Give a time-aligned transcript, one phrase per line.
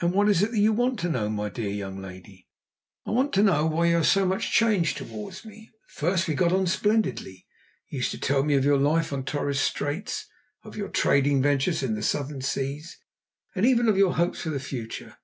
[0.00, 2.48] "And what is it that you want to know, my dear young lady?"
[3.06, 5.70] "I want to know why you are so much changed towards me.
[5.88, 7.46] At first we got on splendidly
[7.88, 10.26] you used to tell me of your life in Torres Straits,
[10.64, 12.98] of your trading ventures in the Southern Seas,
[13.54, 15.18] and even of your hopes for the future.